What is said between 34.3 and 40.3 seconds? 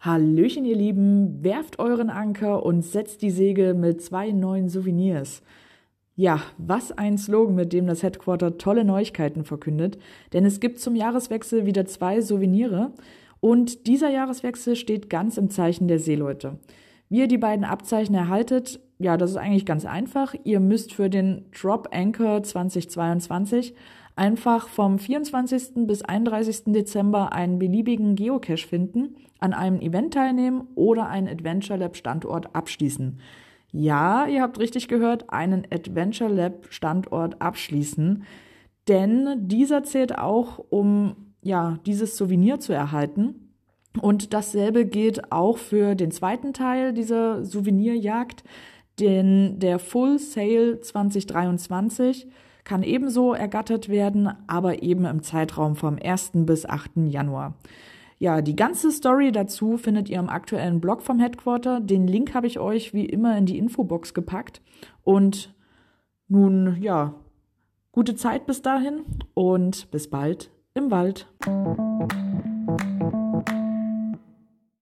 habt richtig gehört, einen Adventure Lab Standort abschließen, denn dieser zählt